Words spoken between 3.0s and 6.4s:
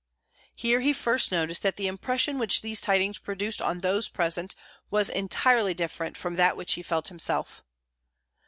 produced on those present was entirely different from